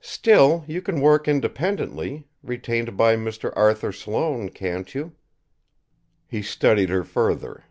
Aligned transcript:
"Still, 0.00 0.64
you 0.66 0.82
can 0.82 1.00
work 1.00 1.28
independently 1.28 2.26
retained 2.42 2.96
by 2.96 3.14
Mr. 3.14 3.52
Arthur 3.54 3.92
Sloane 3.92 4.48
can't 4.48 4.92
you?" 4.92 5.14
He 6.26 6.42
studied 6.42 6.88
her 6.88 7.04
further. 7.04 7.62